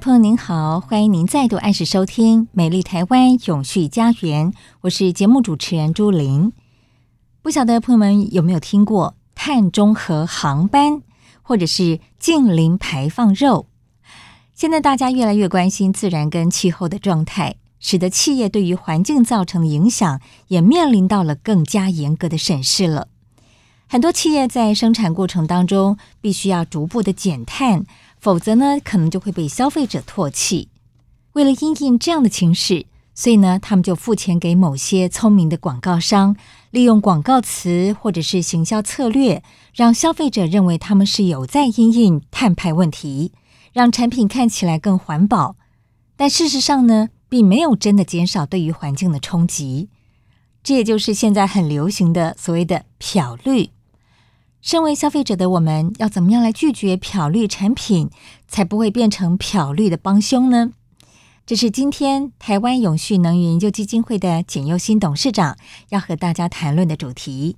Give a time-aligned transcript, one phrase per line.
[0.00, 6.52] 朋友您好，欢迎您再度按时收听《美丽台湾永续家园》，我是节目主持人朱琳。
[7.42, 11.02] 不晓得朋友们有没有听过碳中和航班，
[11.42, 13.66] 或者是净零排放肉？
[14.54, 23.08] 现在大家越来越关心自然跟气候的状态，使得企业对于环境造成的影响也面临到了更加严格的审视了。
[23.86, 27.84] 很多企业在生产过程当中，必须要逐步的减碳。
[28.20, 30.68] 否则呢，可能就会被消费者唾弃。
[31.32, 36.36] 为了因应这样的情势，所以呢，他们就付钱给某些聪明的广告商，
[36.70, 39.42] 利用广告词或者是行销策略，
[39.74, 43.32] 让消费者认为他们是有在因应碳排问题，
[43.72, 45.56] 让产品看起来更环保。
[46.16, 49.88] 但事实上呢，并没有真的减少对于环境的冲击。
[50.62, 53.70] 这也就是现在很流行的所谓的“漂绿”。
[54.62, 58.10] 身为消费者的我们，要怎么样来拒绝漂绿产品，
[58.46, 60.72] 才不会变成漂绿的帮凶呢？
[61.46, 65.56] 这是今天台湾永续能源研究基金会的简佑新董事长
[65.88, 67.56] 要和大家谈论的主题。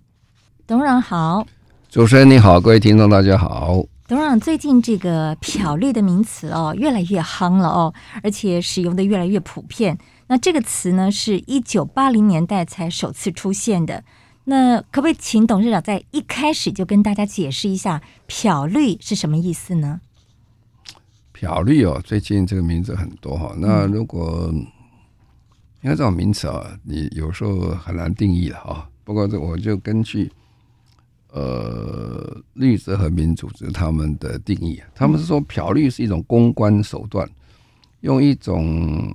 [0.64, 1.45] 董事长好，
[1.90, 3.84] 主持人你好，各位听众大家好。
[4.07, 7.92] 董事长，最近这个漂绿的名词哦，越来越夯了哦，
[8.23, 9.98] 而且使用的越来越普遍。
[10.29, 14.05] 那这个词呢，是一九八零年代才首次出现的。
[14.45, 20.01] 那可不可以请董事长在一开始就跟大家解释一下“漂绿”是什么意思呢
[21.33, 23.55] ？“漂绿”哦，最近这个名字很多哈。
[23.57, 24.52] 那如果
[25.83, 28.91] 因为这种名词啊，你有时候很难定义了哈。
[29.05, 30.31] 不过这我就根据
[31.31, 37.29] 呃绿色和民组织他们的定义，他们是说“漂绿”是一种公关手段，
[38.01, 39.14] 用一种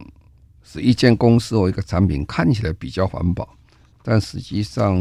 [0.64, 3.48] 使一间公司或一个产品看起来比较环保。
[4.10, 4.96] 但实际上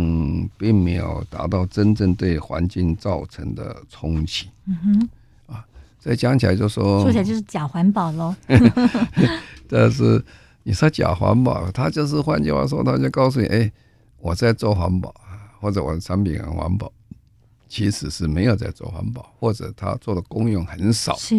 [0.59, 4.51] 并没有达到真正对环境造成的冲击。
[4.65, 5.09] 嗯哼，
[5.55, 5.65] 啊，
[6.01, 8.35] 再讲起来就说，说起来就是假环保喽。
[9.71, 10.21] 但是
[10.65, 13.71] 你说假环保，他就是换句话说，他就告诉你，哎，
[14.19, 15.15] 我在做环保，
[15.61, 16.91] 或者我的产品很环保，
[17.69, 21.15] 其实是没有在做环保，或者他做的功用很少。
[21.17, 21.37] 是。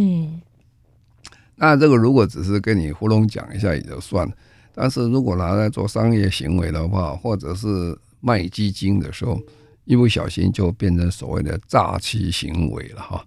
[1.57, 4.34] 那这个如果只是跟你糊弄讲一下也就算了。
[4.80, 9.42] 但是如果拿来做商业行为的话，或者是卖基金的时候，
[9.86, 13.26] 一不小心就变成所谓的诈欺行为了哈。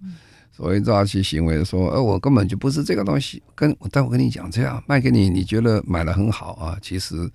[0.53, 7.29] 所谓诈欺行为说，呃，我根本就不是这个东西，跟但我跟你讲这样卖给你，你觉得买了很好啊，其实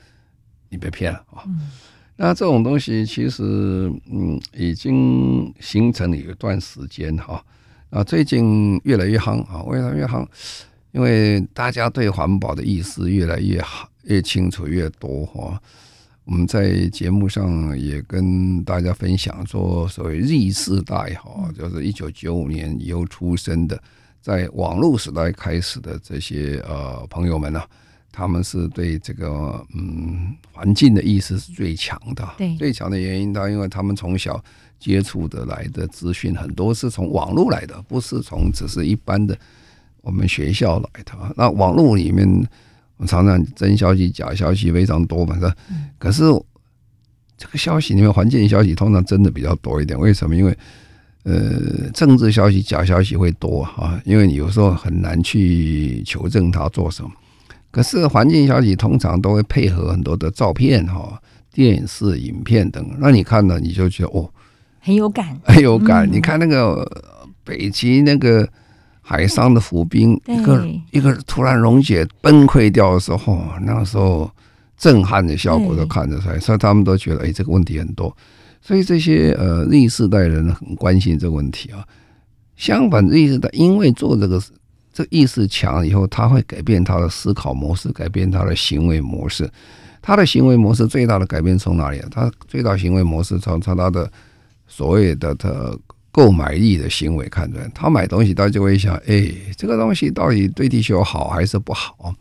[0.71, 1.45] 你被骗了啊。
[2.17, 7.45] 那这种东西其实嗯已经形成了一段时间哈，
[7.91, 10.27] 啊最近越来越夯啊，越来越夯，
[10.93, 13.87] 因为大家对环保的意识越来越好。
[14.07, 15.61] 越清楚越多哈，
[16.25, 23.81] 我们在节目上也跟大家分享说，所谓 Z 世代哈，就是一九九五年以后出生的，
[24.23, 27.61] 在网络时代开始的这些呃朋友们呢，
[28.13, 34.41] 他们是对这个嗯环境的意识是最强的，对，最强的原因，他因为他们从小
[34.79, 39.37] 接触的来的资讯很多是从网络来的，不是从只是一般的
[40.01, 42.49] 我们学校来的，那网络里面。
[42.99, 45.55] 我常常真消息、假消息非常多嘛，是吧？
[45.99, 46.23] 可是
[47.37, 49.99] 这个消息里面，环境消息通常真的比较多一点。
[49.99, 50.35] 为什么？
[50.35, 50.57] 因为
[51.25, 57.11] 呃，政治消息、假消息会多啊，因为你有时候很难去求证它做什么。
[57.71, 61.21] 可是环境消息通常都会配合很多的照片、哈
[61.53, 64.31] 电视、影片等，那你看了你就觉得哦，
[64.81, 66.11] 很有感，很有感。
[66.11, 66.89] 你看那个
[67.45, 68.49] 北极那个。
[69.09, 74.29] 海上的浮冰，一个一个突然溶解崩溃掉的时候，那个时候
[74.77, 78.15] 震撼的效果都看得出来，所以他们都觉得，哎，这个问题很多。
[78.61, 81.87] 所以这些呃 Z 世代人很关心这个问题啊。
[82.57, 84.43] 相反，Z 世代因为做这个
[84.93, 89.49] 这个意识强以后，他会改变他的思考模式，改变他的行为模式。
[90.03, 92.09] 他的行为模式最大的改变从哪里啊？
[92.11, 94.11] 他最大行为模式从从他的
[94.67, 95.49] 所谓的他
[96.17, 102.15] 购买力的行为看出来，他买东西他就会想，哎，这个东西到底对地球好还是不好？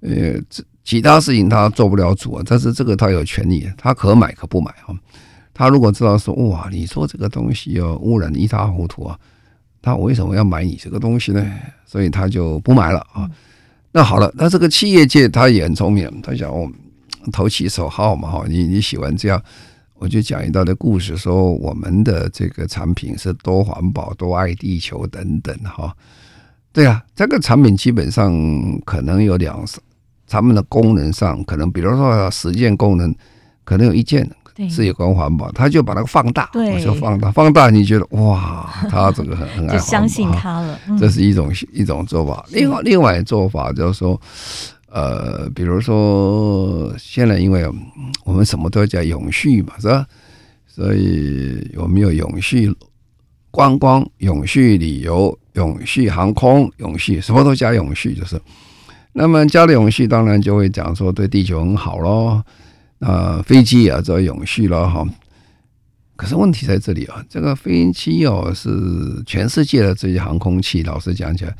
[0.00, 4.96] 呃，这其他事情他做不了主啊，但是这个他有权利，他可买可不买啊。
[5.52, 9.18] 他如果知道说，哇，你说这个东西要，污染一塌糊涂啊，
[9.82, 11.46] 他为什么要买你这个东西呢？
[11.84, 13.28] 所以他就不买了啊。
[13.92, 16.66] 那好了，那这个企业界他也很聪明，他想哦，
[17.30, 19.42] 投其所好嘛哈，你你喜欢这样。
[19.98, 25.92] 我就讲一道的故事，说我们的这个产品是多环保、多爱地球等等哈。
[26.72, 28.32] 对啊，这个产品基本上
[28.84, 29.64] 可能有两，
[30.28, 33.12] 他们的功能上可能，比如说十件功能，
[33.64, 34.28] 可能有一件
[34.70, 40.78] 是有关环保，他就把那个放大，我就放大，放大，你觉得哇，他这个很很爱相信他了。
[40.98, 42.46] 这是一种一种做法。
[42.50, 44.20] 另外另外做法就是说。
[44.90, 47.68] 呃，比如说，现在因为
[48.24, 50.06] 我们什么都要讲永续嘛，是吧？
[50.66, 52.74] 所以我们有永续
[53.50, 58.40] 观光、永续旅游、永续航空、永续什么都加永续，就是。
[59.12, 62.42] 那么加了永续，当然就会讲说对地球很好喽。
[63.00, 65.06] 啊，飞机也做永续了哈。
[66.16, 68.70] 可是问题在这里啊，这个飞机哦，是
[69.26, 71.56] 全世界的这些航空器，老实讲起来。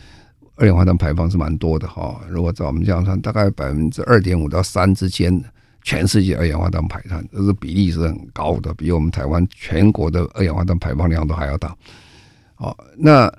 [0.58, 5.43] 二氧化碳排放是蛮多的哈，如果照我们这样算，大概百分之二点五到三之间，
[5.82, 11.75] 全世界二氧化碳排碳，这是比例是很高的，比我们台湾全国的二氧化碳排放量都还要大。
[12.56, 13.32] 好，那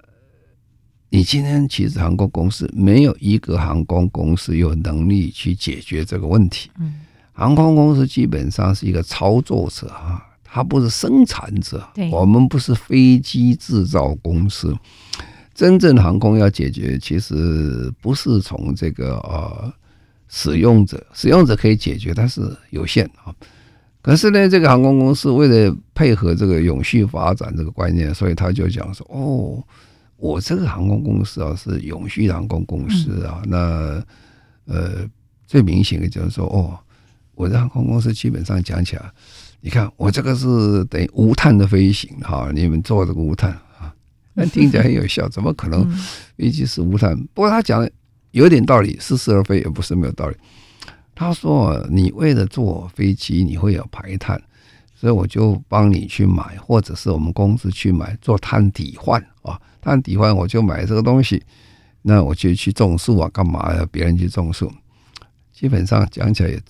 [1.10, 6.72] 你今天其实航空公司没有一个航空公司有能力去解决这个问题。
[6.80, 7.02] 嗯，
[7.34, 11.86] 航空公司基本上是一个操作者啊，它不是生产者。
[11.94, 14.74] 对，我们不是飞机制造公司。
[15.60, 19.70] 真正航空要解决，其实不是从这个呃
[20.30, 23.36] 使用者，使用者可以解决，但是有限啊。
[24.02, 29.62] 可是呢，这个航空公司为了配合这个永续发展这个观念，所以他就讲说：哦，
[30.16, 33.42] 我这个航空公司啊是永续航空公司啊。
[33.46, 34.02] 那
[34.64, 35.06] 呃
[35.46, 36.80] 最明显的就是说，哦，
[37.36, 39.12] 我的航空公司基本上讲起来，
[39.60, 43.60] 你看我这个是等于无碳的飞行哈，你们做这个无碳。
[44.36, 45.86] 但听起来很有效，怎么可能
[46.38, 47.18] 飞机是无碳？
[47.34, 47.92] 不过他讲的
[48.32, 50.36] 有点道理，似是而非，也不是没有道理。
[51.14, 54.42] 他说：“你为了坐飞机，你会有排碳，
[54.96, 61.44] 所以我就帮你去买，或者是我们公司去买做碳抵换啊，碳抵换我就买这个东西，
[62.04, 64.72] 那我就去种树啊，干嘛呀别人去种树？
[65.52, 66.62] 基本上讲起来也。”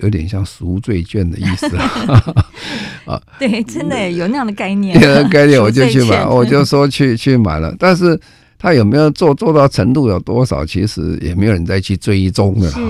[0.00, 1.66] 有点像赎罪券的意思
[3.04, 4.98] 啊，对，真的有那样的概念，
[5.28, 7.74] 概念我就去买，我就说去 去买了。
[7.78, 8.18] 但是
[8.58, 12.80] 他有没有做做到程度有多少，其实也没有人再去追踪的哈。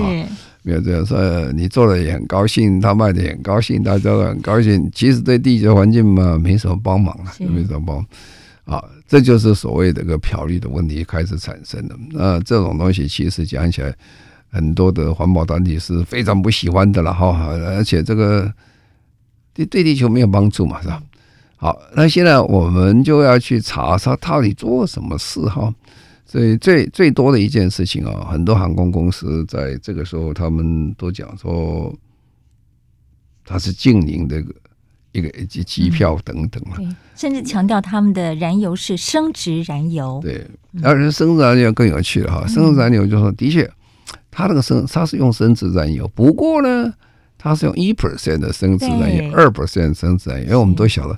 [0.63, 1.17] 没有这样说，
[1.51, 4.89] 你做的也很高兴，他卖的也很高兴，大家都很高兴。
[4.93, 8.05] 其实对地球环境嘛，没什么帮忙了，没什么帮忙。
[8.63, 11.95] 啊，这就是所谓的个漂绿的问题开始产生的。
[12.09, 13.93] 那这种东西其实讲起来。
[14.49, 18.51] 很多的环保团体是非常不喜欢的了哈，而且这个
[19.53, 21.01] 对对地球没有帮助嘛，是吧？
[21.57, 25.73] 好，那现在我们就要去查他到底做什么事哈。
[26.25, 31.93] 所以最最多的一件事情啊，很多航空公司在这个时候他们都讲说，
[33.45, 34.43] 它是净零的
[35.11, 40.19] 一个机机票等等了，甚至强调他们的燃油是升值燃油。
[40.21, 40.45] 对，
[40.83, 43.71] 而且生质燃油更有趣了哈，生质燃油就说的确。
[44.37, 46.93] 它那个生，它是用生质燃油，不过呢，
[47.37, 50.45] 它是用一 percent 的生质燃油，二 percent 生质燃油。
[50.47, 51.17] 因为我们都晓得，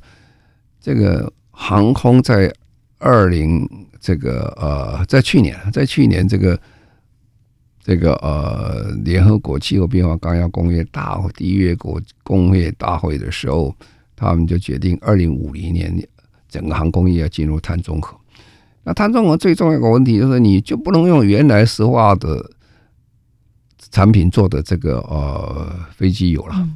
[0.79, 2.53] 这个航空在
[2.99, 3.67] 二零
[3.99, 6.59] 这个呃，在去年，在去年这个
[7.83, 13.75] 这个呃，联合国气候变化纲要工业大会缔约国工业大会的时候，
[14.15, 15.91] 他们就决定二零五零年
[16.47, 18.15] 整个航空业要进入碳中和。
[18.83, 22.51] 那碳中和最重要一个问题就是，你就不能用原来石化的。
[23.91, 26.69] 产品做的这个呃飞机油了，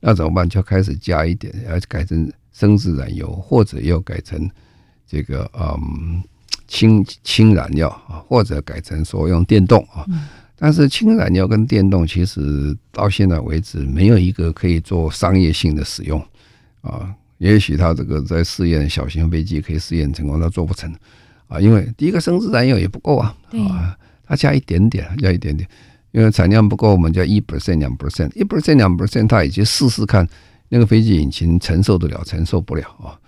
[0.00, 0.48] 那怎么办？
[0.48, 4.50] 就开始加一点，要改成生质燃油，或者要改成
[5.06, 6.22] 这个嗯
[6.66, 10.04] 氢氢燃料啊，或者改成说用电动啊。
[10.56, 16.24] 但是氢燃料跟电动其实到现在为止没有一个可以做商业性的使用
[16.82, 17.14] 啊。
[17.38, 20.92] 也许他这个在试验小型飞机可以试验成功，他做不成
[21.48, 23.36] 啊，因为第一个生质燃油也不够啊，
[23.68, 25.68] 啊，他加一点点，加一点点。
[26.12, 30.26] 因为产量不够，我们就一 percent 两 percent，一 percent 两 percent，他已经试试看
[30.68, 33.18] 那个飞机引擎承受得了，承受不了啊。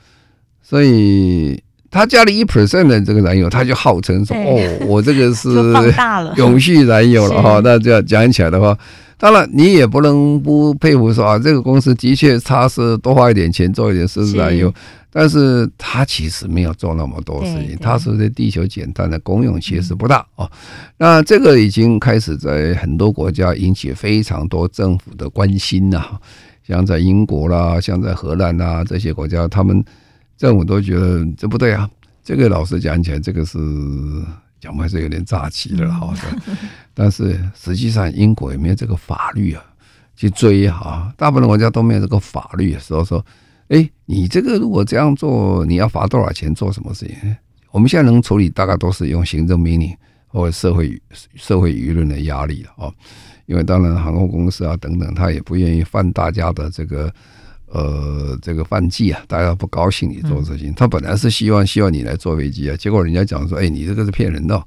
[0.62, 5.48] 所以他加了一 percent 的这个燃油，他就号称说：“哦，我这个是
[6.36, 8.76] 永续燃油了哈。”那这样讲起来的话，
[9.16, 14.72] 当然，你也不能不佩服说啊，这个公司的确他是多花一点钱做一点生产油，
[15.10, 20.50] 但是他其实没有做那么多事情，他是对地球简单的功用其实不大哦。
[20.98, 26.02] 那这个已经开始在很多国家引起非常多政府的关心呐，
[26.66, 29.82] 像在英国啦，像在荷兰呐这些国家，他们
[30.36, 31.88] 政府都觉得这不对啊。
[32.22, 33.58] 这个老实讲起来，这个是。
[34.60, 36.14] 讲还是有点诈欺的哈，
[36.94, 39.62] 但是实际上英国也没有这个法律啊
[40.16, 43.24] 去追哈，大部分国家都没有这个法律，所以说，
[43.68, 46.54] 哎，你这个如果这样做，你要罚多少钱？
[46.54, 47.36] 做什么事情？
[47.70, 49.94] 我们现在能处理，大概都是用行政命令
[50.28, 51.00] 或者社会
[51.34, 52.94] 社会舆论的压力了哦，
[53.46, 57.12] 因为当然航空公司啊等等，他也不愿意犯大家的这个。
[57.74, 60.72] 呃，这个犯忌啊，大家不高兴你做事情。
[60.74, 64.64] 他本来是希望希望你来坐飞机啊，结果人家讲说，哎，你这个是骗人的，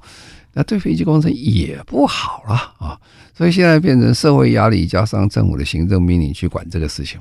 [0.52, 3.00] 那对飞机工程也不好了啊。
[3.34, 7.18] 所以现在变成社会压力加上政府的行政命令去管这个事情。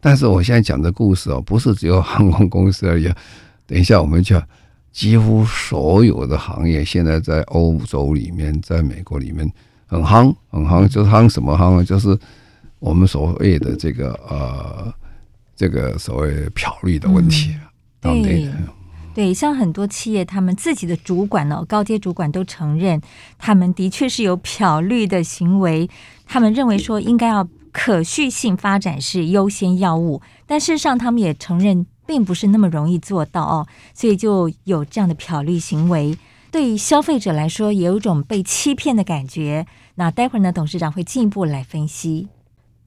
[0.00, 3.04] 但是我现在讲的故事哦，不是只有航空公司而已。
[3.66, 4.42] 等一下我们讲，
[4.90, 9.46] 几乎所有的行业现在在欧洲里面，在美国里面
[9.84, 11.84] 很夯，很夯，就是夯什么夯啊？
[11.84, 12.18] 就是。
[12.84, 14.92] 我们所谓的这个呃，
[15.56, 17.56] 这个所谓漂绿的问题，
[18.02, 18.52] 嗯、对
[19.14, 23.00] 对，像很多企业，他们自己的主管呢，高阶主管都承认，
[23.38, 25.88] 他们的确是有漂绿的行为。
[26.26, 33.66] 他们认为说，应该要可续性发展是优先要务，但事实上，他们也承认，并不是那么容易做到哦。
[33.94, 36.18] 所以就有这样的漂绿行为，
[36.50, 39.66] 对于消费者来说，也有一种被欺骗的感觉。
[39.94, 42.28] 那待会儿呢，董事长会进一步来分析。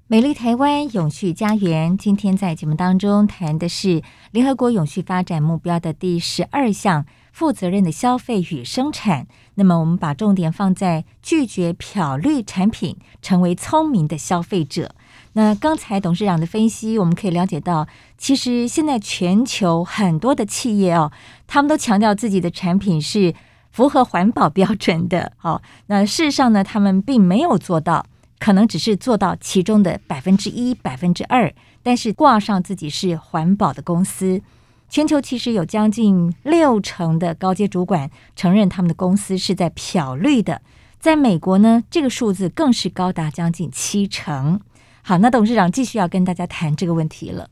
[0.09, 9.27] 美丽台湾永续家园，今天在节目当中谈的是联合国永续发展目标的第十二项——负责任的消费与生产。
[9.55, 14.95] 那么，我们把重点放在拒绝漂绿产品，成为聪明的消费者。
[15.33, 17.85] 那刚才董事长的分析，我们可以了解到，
[18.17, 21.11] 其实现在全球很多的企业哦，
[21.47, 23.35] 他们都强调自己的产品是
[23.71, 25.33] 符合环保标准的。
[25.35, 28.05] 好，那事实上呢，他们并没有做到。
[28.39, 34.41] 可能只是做到其中的百分之一、百分之二，但是挂上自己是环保的公司。
[34.89, 40.61] 全球其实有将近六成的高阶主管承认他们的公司是在漂绿的，
[40.99, 44.61] 在美国呢，这个数字更是高达将近七成。
[45.01, 47.49] 好，那董事长继续要跟大家谈这个问题了。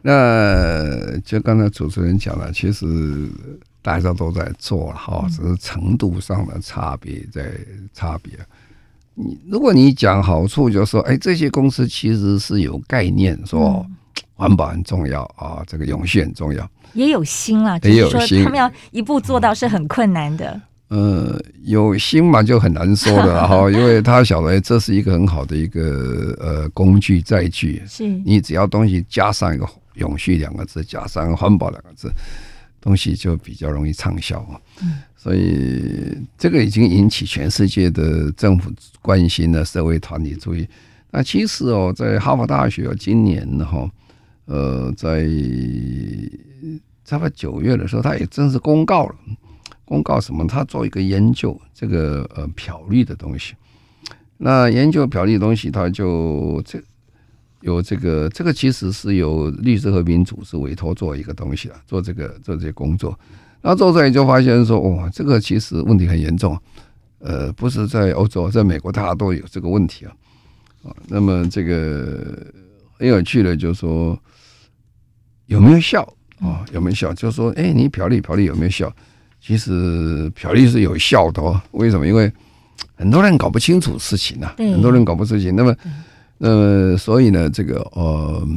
[0.00, 2.86] 那就刚才主持人讲了，其实
[3.82, 7.52] 大家都在做了哈，只是程度上的差别在
[7.92, 8.32] 差别。
[9.18, 13.84] 你如果你讲好处，就是说，哎，这些公司其实是有概念，说
[14.34, 20.60] 环保很重要啊，这个永续很重要，也有心啊，也有心，他们要一步做到是很困难的。
[20.86, 28.06] 呃，有心嘛，就很难说的哈， 因为他晓得这是一个很好的一个呃工具载具，是。
[28.24, 32.10] 你只要东西加上一个永续两个字，加上环保两个字，
[32.80, 34.60] 东西就比较容易畅销啊。
[34.82, 38.70] 嗯所以这个已经引起全世界的政府
[39.02, 40.66] 关心了，社会团体注意。
[41.10, 43.90] 那其实哦，在哈佛大学今年哈，
[44.44, 45.26] 呃，在
[47.04, 49.16] 差不多九月的时候，他也正式公告了，
[49.84, 50.46] 公告什么？
[50.46, 53.54] 他做一个研究，这个呃漂绿的东西。
[54.36, 56.80] 那研究漂绿的东西，他就这
[57.60, 63.18] 有这个这个其实是由律师和平组织委托做一个东西了，做这个做这些工作。
[63.60, 66.56] 然后做出来就发现说，哇，这个其实问题很严重，
[67.18, 70.12] 呃，不是在欧洲，在美国，大家都有这个问题啊。
[70.84, 72.46] 啊，那么这个
[72.96, 74.16] 很有趣的，就是说
[75.46, 76.02] 有没有效
[76.40, 76.64] 啊？
[76.72, 77.12] 有没有效？
[77.14, 78.90] 就是说，哎，你漂绿漂绿有没有效？
[79.40, 81.60] 其实漂绿是有效的哦。
[81.72, 82.06] 为什么？
[82.06, 82.32] 因为
[82.94, 85.50] 很多人搞不清楚事情啊，很多人搞不清楚。
[85.56, 85.74] 那么，
[86.38, 88.48] 呃，所以呢，这个呃，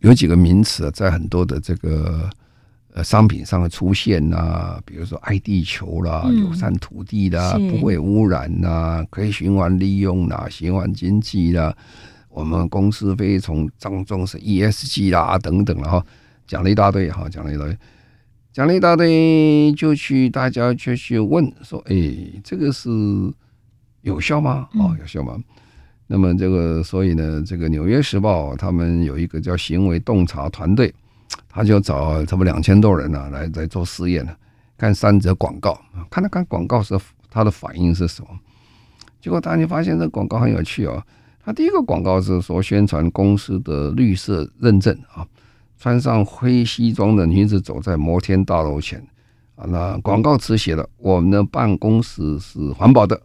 [0.00, 2.28] 有几个名词在很多的这个。
[2.94, 11.74] 呃，商品上的出现呐、啊，比如说爱地球啦、嗯、友善土地啦、不会污染呐、啊、可以循环利用啦、循环经济啦，
[12.28, 16.04] 我们公司非常注重是 ESG 啦等等，了哈
[16.46, 17.78] 讲了一大堆哈，讲了一大堆，
[18.52, 21.96] 讲了一大堆，就去大家就去问说，哎，
[22.44, 22.90] 这个是
[24.02, 24.68] 有效吗？
[24.74, 25.32] 哦，有效吗？
[25.38, 25.44] 嗯、
[26.12, 30.92] 那么这个，所以呢，这个《纽约时报》他们有一个叫行为洞察团队。
[31.48, 34.36] 他就找差不多两千多人呢、来来做试验呢，
[34.76, 36.94] 看三则广告，看他看广告时
[37.30, 38.28] 他的反应是什么。
[39.22, 41.02] 结果大家发现这广告很有趣哦。
[41.42, 45.26] 他第一个广告是说宣传公司的绿色认证啊，
[45.78, 49.02] 穿上灰西装的女子走在摩天大楼前
[49.56, 53.18] 啊，那广告词写了：“我们的办公室是环保的。”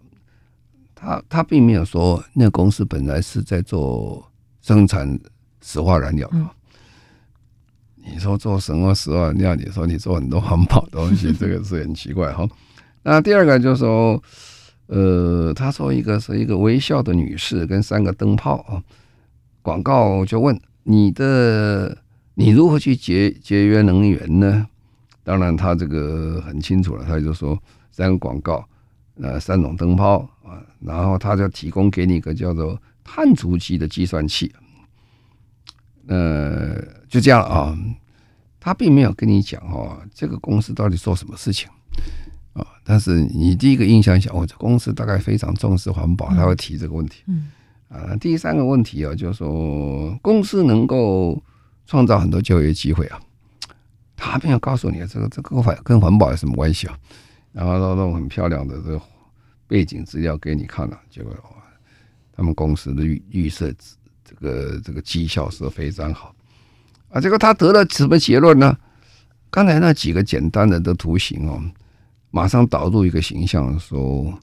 [1.00, 4.28] 他他并没有说那个公司本来是在做
[4.62, 5.18] 生产
[5.62, 6.38] 石化燃料的。
[6.38, 6.50] 嗯、
[7.98, 9.56] 你说做什么石化燃料？
[9.56, 12.50] 你说你做很多环保东西， 这个是很奇怪哈。
[13.04, 14.22] 那第二个就是说，
[14.88, 18.82] 呃，他说一个是一个微笑的女士跟三个灯泡啊，
[19.62, 21.96] 广告就问你的
[22.34, 24.68] 你如何去节节约能源呢？
[25.24, 27.58] 当然他这个很清楚了，他就说
[27.92, 28.66] 三个广告。
[29.20, 34.52] 呃，三种灯泡啊，然后他就提供给你一个叫做碳足迹的计算器，
[36.08, 37.78] 呃，就这样啊，
[38.60, 41.70] 他并没有跟你讲哦，这个公司到底做什么事情。
[42.54, 47.52] 啊，但是你第一个印象想，哦，这公司大概非常重视环保，他会提这个问题，嗯，
[47.88, 51.40] 啊，第三个问题啊，就是说公司能够
[51.86, 53.20] 创造很多就业机会啊，
[54.16, 56.98] 他没有告诉你这个这个环跟环保有什么关系啊？
[57.54, 59.02] 然后都弄很漂亮的这个
[59.68, 61.34] 背景资料给你看了，结果
[62.36, 63.74] 他们公司的预预设
[64.24, 66.34] 这个这个绩效是非常好
[67.10, 67.20] 啊。
[67.20, 68.78] 结果他得了什么结论呢？
[69.50, 71.62] 刚才那几个简单的的图形哦，
[72.32, 74.34] 马上导入一个形象说：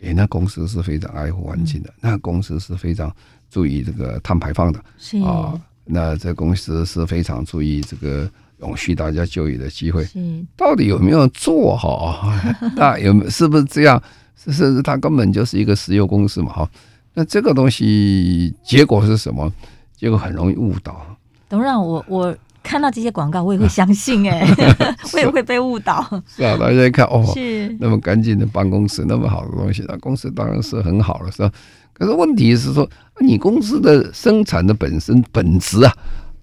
[0.00, 3.14] 诶，那公司是非常爱护环境的，那公司是非常
[3.50, 4.78] 注意这个碳排放的
[5.24, 5.60] 啊。
[5.84, 8.30] 那这公司是非常注意这个。
[8.60, 10.06] 永续大家就业的机会，
[10.54, 12.30] 到底有没有做好？
[12.76, 14.02] 那有是不是这样？
[14.44, 16.52] 是是，它根本就是一个石油公司嘛？
[16.52, 16.70] 哈，
[17.14, 19.52] 那这个东西结果是什么？
[19.96, 21.04] 结果很容易误导。
[21.48, 26.02] 董事长，我我看到这些广告，我也会 相信哎、欸， 我也会被误导。
[26.26, 31.52] 是啊，大家一看哦，是那么干净的办公室，那么好的东西，那公司当然是很好了，是吧？
[31.92, 32.88] 可是问题是说，
[33.20, 35.92] 你公司的生产的本身本质啊。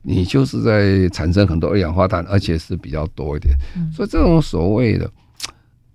[0.09, 3.53] 你就是在产生很多二氧化碳，而且是比较多一点，
[3.91, 5.09] 所以这种所谓的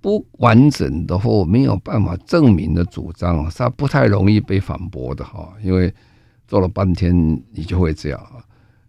[0.02, 5.48] 不完整的或没有办法证明的主张，它不太容易被反驳的哈。
[5.62, 5.94] 因为
[6.46, 7.14] 做了半天，
[7.52, 8.44] 你就会这样啊。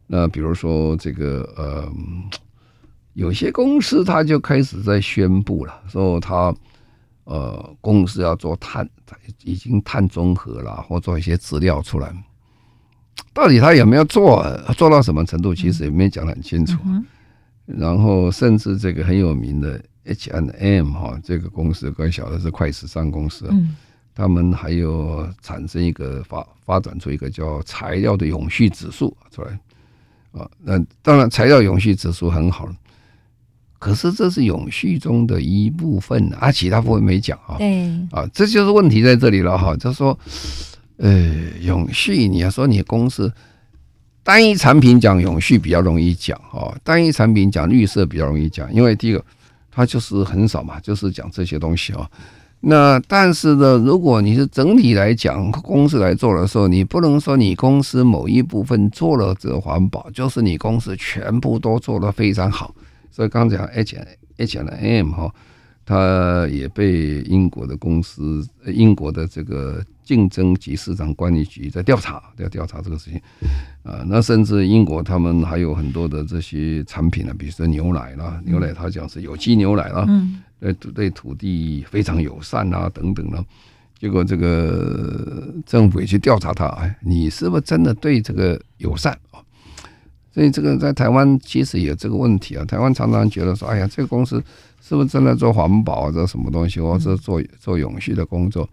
[0.07, 1.89] 那比如说这个呃，
[3.13, 6.53] 有些公司它就开始在宣布了，说它
[7.25, 8.89] 呃公司要做碳，
[9.43, 12.11] 已经碳中和了，或做一些资料出来。
[13.31, 14.43] 到底他有没有做？
[14.75, 15.53] 做到什么程度？
[15.55, 16.77] 其实也没讲得很清楚。
[17.65, 23.49] 然后，甚至这个很有名的 H and M 哈，这个公司更小的是快时尚公司，
[24.13, 29.59] 他们还有产生一个发发展出一个叫材料的永续指数出来
[30.31, 30.49] 啊。
[30.61, 32.67] 那当然，材料永续指数很好，
[33.79, 37.57] 可是这是永续中的一部分啊，其他部分没讲啊。
[37.57, 40.17] 对啊，这就是问题在这里了哈，就是说。
[40.97, 43.33] 呃，永续，你要说你公司
[44.23, 49.23] 单一产品讲永续比较容易讲哦，单一产品讲绿色比较容易讲，因为第一个
[49.69, 52.09] 它就是很少嘛，就是讲这些东西哦。
[52.61, 62.73] 那但是呢，如果你是整体来讲公司来做的时候，你不能说你公司某一部分做了这环保，就是你公司全部都做得非常好。
[63.11, 63.97] 所以刚才讲 H
[64.37, 65.29] H&M 哈。
[65.85, 73.19] 他也被英国的公司，英国的这个竞争及市场管理局在调查，在调查这个事情。
[73.83, 80.07] 啊，那甚至英国他们还有很多的这些产品呢，比如说牛奶啦，牛奶他讲是有机牛奶啦，
[80.57, 83.43] 对对土地非常友善啊等等的。
[83.99, 89.43] 结果这个政府也去调查他，哎，你是不是真的对这个友善啊？
[90.33, 94.41] 所以这个在台湾其实有这个问题啊，台湾常常觉得说，哎呀，这个公司。
[94.85, 98.67] 是不是真的做环保这什么东西，或者做做永续的工作？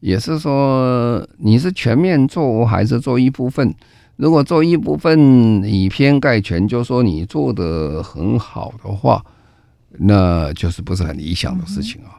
[0.00, 3.74] 也是说你是全面做还是做一部分？
[4.16, 9.22] 如果做一部分以偏概全，就说你做的很好的话，
[9.98, 12.16] 那就是不是很理想的事情啊。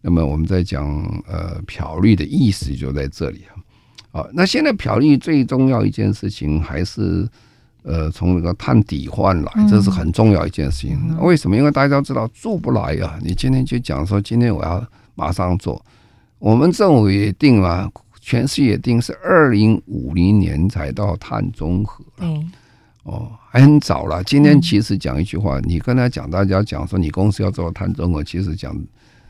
[0.00, 0.86] 那么我们在讲
[1.26, 3.42] 呃漂绿的意思就在这里
[4.12, 4.20] 啊。
[4.20, 7.28] 啊，那现在漂绿最重要一件事情还是。
[7.86, 10.98] 呃，从那个碳底换来，这是很重要一件事情。
[11.08, 11.56] 嗯、为什么？
[11.56, 13.16] 因为大家都知道做不来、啊。
[13.22, 15.80] 你今天就讲说，今天我要马上做，
[16.40, 17.88] 我们政府也定了，
[18.20, 22.04] 全世界也定是二零五零年才到碳中和。
[22.18, 22.50] 嗯，
[23.04, 24.20] 哦，还很早了。
[24.24, 28.76] 今天其实讲一句话，你跟他讲，大家讲说你公司要做碳中和，其实讲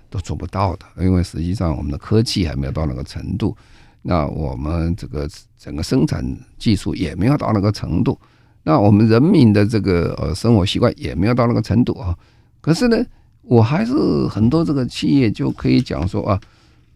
[0.09, 3.55] 都做不到的，因为实际上我们的科技还没有到那个程度，
[4.01, 6.25] 那我们这个整个生产
[6.59, 8.19] 技术也没有到那个程度。
[8.66, 12.12] 那我们人民的这个呃生活习惯也没有到那个程度啊，
[12.61, 12.96] 可是呢，
[13.42, 13.94] 我还是
[14.26, 16.40] 很多这个企业就可以讲说啊，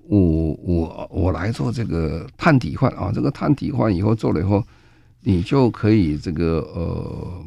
[0.09, 0.19] 我
[0.65, 4.61] 我我来做这个碳抵换啊，这个碳抵换以后做了以后，
[5.23, 7.45] 你就可以这个呃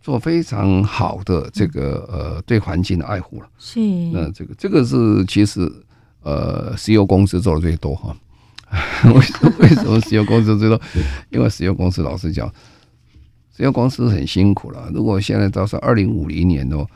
[0.00, 3.48] 做非常好的这个呃对环境的爱护了。
[3.58, 3.80] 是，
[4.12, 5.68] 那这个这个是其实
[6.22, 8.16] 呃，石油公司做的最多哈。
[9.04, 9.14] 为
[9.60, 10.80] 为什么石油公司最多？
[11.30, 12.52] 因为石油公司老实讲，
[13.56, 14.90] 石油公司很辛苦了。
[14.92, 16.86] 如果现在到是二零五零年哦，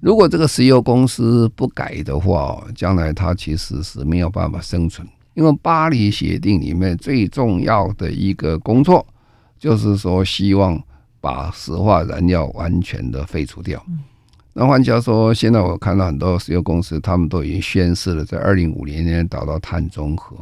[0.00, 5.08] 如果这个石油公司不改的话，将来它其实是没有办法生存。
[5.32, 9.06] 因为巴黎协定里面最重要的一个工作，
[9.58, 10.78] 就是说希望
[11.22, 13.82] 把石化燃料完全的废除掉。
[14.52, 20.36] 那换句话说，现在我看到很多石油公司，他们都已经宣誓了，在二零五零年达到碳中和。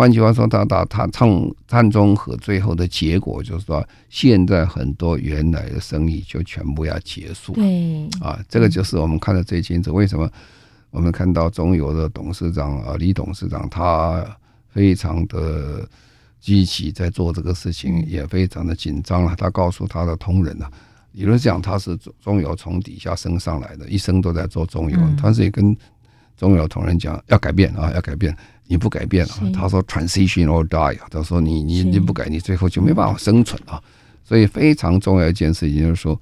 [0.00, 1.28] 换句话说，他他他碳
[1.68, 7.52] 碳中和最后的结果，就是说，现在很多原来的生意就全部要结束。
[7.52, 9.92] 对，啊，这个就是我们看得最清楚。
[9.92, 10.26] 为什么
[10.90, 14.24] 我们看到中油的董事长啊，李董事长，他
[14.70, 15.86] 非常的
[16.40, 19.34] 积极在做这个事情，也非常的紧张了。
[19.36, 20.70] 他告诉他的同仁啊。
[21.12, 24.98] 理论上他是中油从底下升上来的，一生都在做中油。
[25.20, 25.76] 他是也跟
[26.40, 28.34] 中有同仁讲要改变啊，要改变，
[28.66, 33.78] 你不改变啊，他说 transition or die，他说你你你不改，你最后就没办法生存啊。
[34.24, 36.18] 所以非常重要一件事情就是说，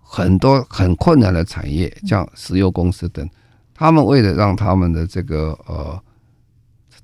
[0.00, 3.28] 很多很困难的产业，像石油公司等，
[3.72, 6.02] 他们为了让他们的这个呃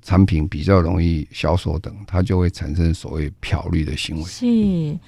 [0.01, 4.25] 产品比较容易销售等，他就会产生所谓漂绿的行为。
[4.25, 4.99] 是。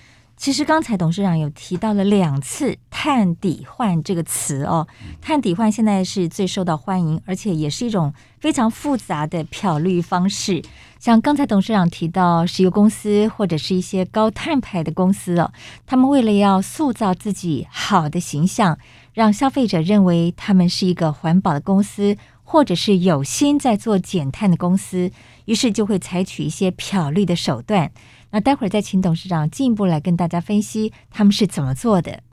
[0.41, 4.87] 其实刚才董事长有提到了两次“碳抵换”这个词哦
[5.21, 10.63] ，“碳抵换”现在是最受到欢迎，而且也是一种非常复杂的漂绿方式。
[10.97, 15.53] 像刚才董事长提到，石油公司或者是一些高碳排的公司哦，
[15.85, 18.79] 他们为了要塑造自己好的形象，
[19.13, 25.11] 让消费者认为他们是一个环保的公司，或者是有心在做减碳的公司，
[25.45, 27.91] 于是就会采取一些漂绿的手段。
[28.31, 32.23] 那待会儿再请董事长进一步来跟大家分析他们是怎么做的。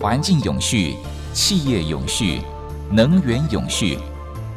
[0.00, 0.94] 环境永续、
[1.32, 2.40] 企业永续、
[2.90, 3.98] 能源永续。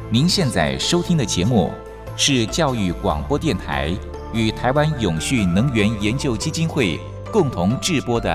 [0.08, 1.72] 您现在收听的节目
[2.16, 3.92] 是教育广播电台
[4.32, 7.00] 与台湾永续能源研究基金会。
[7.32, 8.30] 共同制播的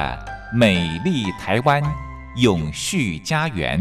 [0.58, 1.84] 《美丽台湾
[2.38, 3.78] 永续家园》，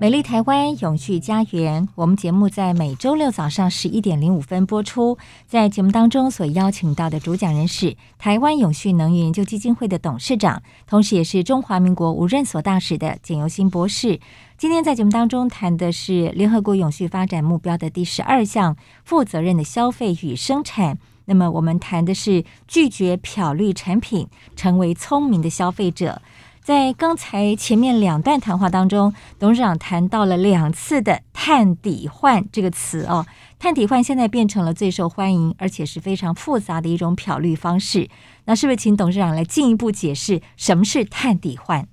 [0.00, 5.16] 美丽台湾永续家园，我们节目在每周六早上十一点零五分播出。
[5.46, 14.18] 在节目当中所邀请到的主讲人是台湾永续能源研究基金会的董事长，同时也是中华民国无任所大使的简尤新博士。
[14.58, 20.98] 今天在节目当中谈的是联合国永续发展目标的第十二项：负责任的消费与生产。
[21.30, 26.20] 那么我们谈的是拒绝漂绿产品，成为聪明的消费者。
[26.60, 33.24] 在刚才前面两段谈话当中，董事长谈到了两次的“碳抵换”这个词哦
[33.60, 38.08] ，“碳抵换”现在变成了最受欢迎，而且是非常复杂的一种漂绿方式。
[38.46, 41.86] 那是不是请董事长来进一步解释什么是“碳抵换”？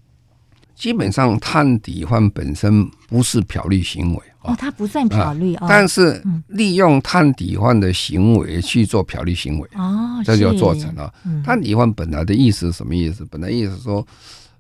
[0.74, 11.14] 基本上，碳抵换本身不是漂绿行为哦，它不算漂绿，但是利用碳抵换的行为去做漂绿行为哦，这就做成了。
[11.46, 13.26] 碳抵换本来的意思是什么意思？
[13.30, 14.06] 本来意思说，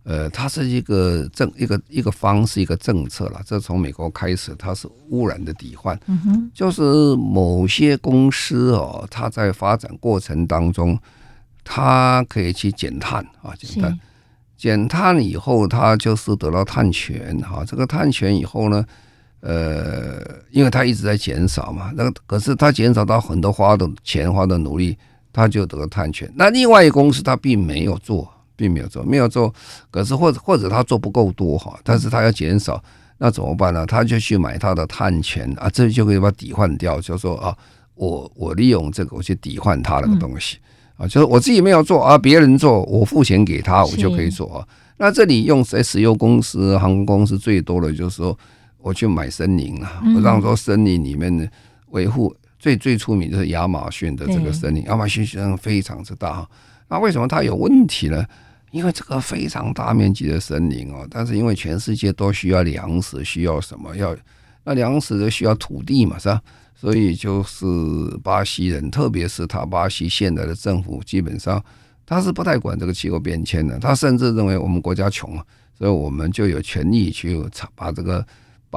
[0.03, 3.41] 呃，它是一个政一个一个方式一个政策了。
[3.45, 5.99] 这从美国开始，它是污染的抵换，
[6.53, 6.81] 就是
[7.15, 10.97] 某些公司哦，它在发展过程当中，
[11.63, 13.99] 它可以去减碳啊，减碳。
[14.57, 17.63] 减碳以后，它就是得到碳权哈。
[17.63, 18.83] 这个碳权以后呢，
[19.47, 24.97] 呃，因为它一直在减少嘛，那个可是它减少到很多花的钱、花的努力，
[25.31, 26.29] 它就得到碳权。
[26.35, 29.53] 那另外一个公司它并没有做，并没有做，没有做，
[29.89, 32.83] 可是或者或者它做不够多哈，但是它要减少，
[33.19, 33.85] 那怎么办呢？
[33.85, 37.55] 他就去买它的碳权啊，这就可以把它抵换掉，就说啊，
[37.95, 40.57] 我我利用这个我去抵换它那个东西。
[40.97, 44.67] 啊，就是我自己没有做啊，别人做，我付钱给他，我就可以做啊。
[44.97, 48.35] 那这里用在石油公司、航空公司最多的就是说，
[48.87, 51.49] 我去买森林啊，我让说森林里面的
[51.89, 56.47] 维护最最出名就是亚马逊的这个森林，亚马逊森林非常之大。
[56.87, 58.25] 那为什么它有问题呢？
[58.71, 63.95] 因为这个非常大面积的森林哦，但是因为全世界都需要粮食，需要什么？
[63.95, 64.15] 要
[64.63, 66.41] 那粮食就需要土地嘛，是吧？
[66.75, 67.65] 所以就是
[68.23, 71.63] 巴西人，特别是他巴西现在的政府，基本上
[72.05, 73.79] 他是不太管这个气候变迁的。
[73.79, 75.33] 他甚至认为我们国家穷，
[75.77, 77.41] 所以我们就有权利去
[77.73, 78.23] 把这个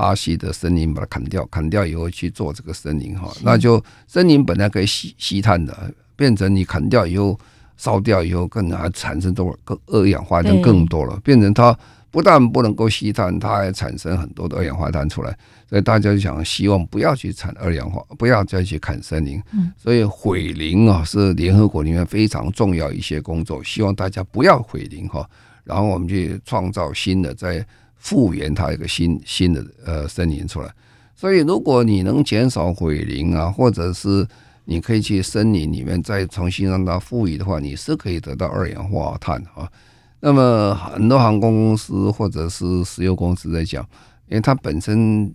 [0.01, 3.31] 巴西的森林把它砍掉，砍掉以后去做这个森林哈。
[3.43, 7.39] 那就森林本来可以吸吸碳的，变成你砍掉以后
[7.77, 11.79] 烧掉以后，更还产生多更二氧化碳更多了，变成它
[12.11, 15.37] 不但不能够吸碳，它还产生很多的二氧化碳出来。
[15.69, 19.39] 所以大家就想希望不要去产二氧化，不要再去砍森林。
[19.77, 25.29] 所以毁林啊是联合国里面非常重要一些工作，希望大家不要毁林哈。
[25.63, 27.65] 然后我们去创造新的，再
[28.01, 30.69] 复原它一个新新的呃森林出来。
[31.15, 34.27] 所以如果你能减少毁林啊，或者是
[34.65, 39.71] 你可以去森林里面再重新让它富裕的话，你是可以得到二氧化碳啊。
[40.19, 43.87] 那么很多航空公司或者是石油公司在讲，
[44.29, 45.33] 因为它本身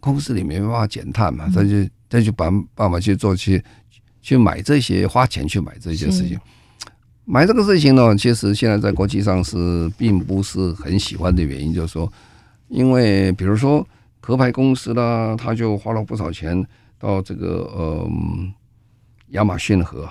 [0.00, 1.68] 公司里面没办法减碳嘛，他就
[2.08, 3.62] 他就把办法去做去
[4.22, 6.38] 去买这些花钱去买这些事情。
[7.30, 12.10] 买这个事情呢，其实现在在国际上是并不是很喜欢的原因，就是说，
[12.68, 13.86] 因为比如说
[14.18, 16.66] 壳牌公司啦，他就花了不少钱
[16.98, 18.10] 到这个呃
[19.32, 20.08] 亚马逊河，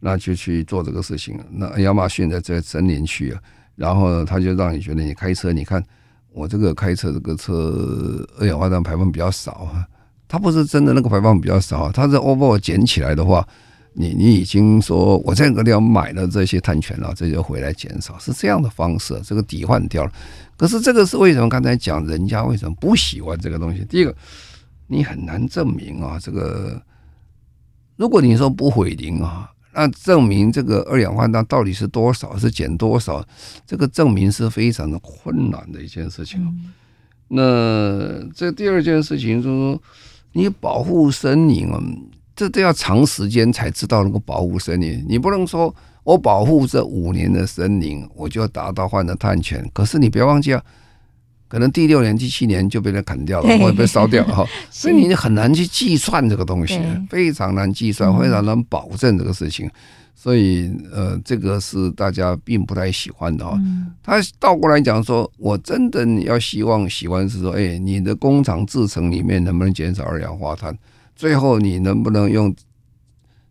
[0.00, 1.38] 那就去做这个事情。
[1.52, 3.40] 那亚马逊在这森林区啊，
[3.76, 5.80] 然后他就让你觉得你开车，你看
[6.32, 9.86] 我这个开车这个车二氧化碳排放比较少啊，
[10.26, 13.46] 它不是真的那个排放比较少，它是 overall 减起来的话。
[14.00, 20.12] 你你已经说我在这个地方买了这些碳权了，这就回来减少，是这样的方式，这个抵换掉了。
[20.56, 21.48] 可是这个是为什么？
[21.50, 23.84] 刚才讲人家为什么不喜欢这个东西？
[23.84, 24.16] 第一个，
[24.86, 26.80] 你很难证明啊，这个
[27.96, 33.22] 如果你说不毁林啊，那证明这个二氧化碳到底是多少，是减多少，
[33.66, 36.40] 这个证明是非常的困难的一件事情。
[37.28, 39.82] 那这第二件事情就是说，
[40.32, 41.78] 你保护森林啊。
[42.40, 45.74] 这都要长时间才知道能够保护森林，你不能说
[46.04, 49.62] 我保护这五年的森林，我就要达到换的碳权。
[49.74, 50.64] 可是你不要忘记啊，
[51.48, 54.46] 可能第六年、第七年就被人砍掉了， 或者被烧掉了哈。
[54.72, 59.70] 所以你很难去计算这个东西，非常难计算，非常难保证这个事情。
[60.14, 63.60] 所以呃，这个是大家并不太喜欢的哈。
[64.02, 70.74] 他倒过来讲说，我真的要希望喜欢是说，哎，你的工厂制成里面能不能减少二氧化碳？
[71.20, 72.50] 最后，你能不能用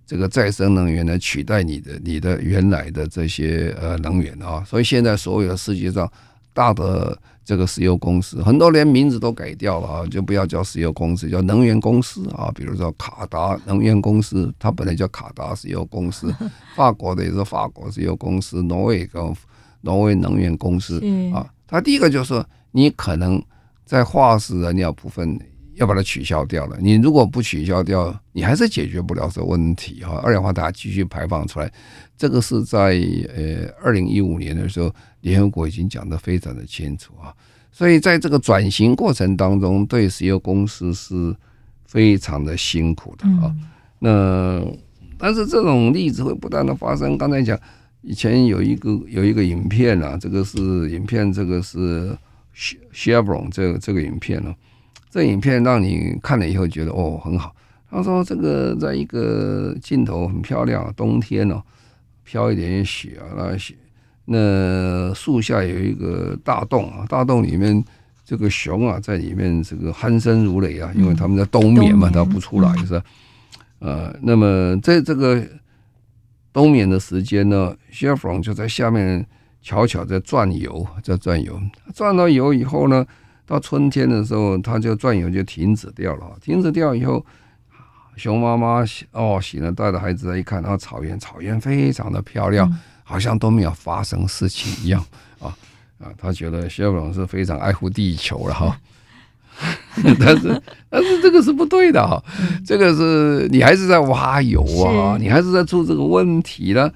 [0.03, 4.63] 这个再生能源来取代你的你的原来的这些呃能源啊？
[4.65, 6.12] 所以现在所有的世界上
[6.51, 12.51] 大的这个石油公司，很多连名字都改掉了啊，就不要叫石油公司，叫能源公司啊。
[12.55, 16.27] 比如说卡达能源公司，它本来叫卡达石油公司；
[16.75, 19.21] 法国的也是法国石油公司；挪威跟
[19.82, 20.99] 挪威能源公司
[21.32, 21.45] 啊。
[21.67, 23.39] 它第一个就是说，你可能
[23.86, 25.39] 在化石燃料部分。
[25.79, 26.77] 要把它取消掉了。
[26.81, 30.21] 你如果不取消掉，你还是解决不了这个问题哈。
[30.23, 31.71] 二氧化碳继续排放出来，
[32.17, 33.01] 这个是在
[33.33, 37.33] 呃二零一五年的时候，联合国已经讲得非常的清楚啊。
[37.71, 41.33] 所以在这个转型过程当中，对石油公司是
[41.85, 43.55] 非常的辛苦的啊。
[43.99, 44.61] 那
[45.17, 47.17] 但是这种例子会不断的发生。
[47.17, 47.57] 刚才讲
[48.01, 52.13] 以前有一个有一个影片啊，这个是影片，这个是
[52.93, 54.53] Chevron 这个这个影片呢。
[55.09, 57.55] 这影片让你看了以后觉得哦很好。
[57.91, 61.59] 他说这个在一个镜头很漂亮，冬天哦，
[62.23, 63.73] 飘一点雪啊，那雪，
[64.25, 67.83] 那树下有一个大洞啊，大洞里面
[68.23, 73.01] 这个熊啊在里面这个鼾声如雷啊，因为他们在冬眠嘛，它不出来就是，
[73.79, 75.43] 呃，那么在这个
[76.53, 79.25] 冬眠的时间呢，Chevron 就在下面
[79.63, 81.59] 悄悄在转油，在转油，
[81.95, 83.03] 转到油以后呢。
[83.49, 86.38] 到春天的时候，它就转悠就停止掉了。
[86.39, 87.25] 停止掉以后，
[88.15, 92.71] 熊妈妈哦醒了，带着孩子来一看，然后草原草原非常的漂亮，
[93.03, 95.03] 好像都没有发生事情一样
[95.39, 95.49] 啊
[95.99, 96.13] 啊！
[96.15, 98.79] 他觉得谢总是非常爱护地球了哈。
[100.19, 102.23] 但是但是这个是不对的哈，
[102.63, 106.93] 这个是你还是在挖油啊，你还是在出这个问题了。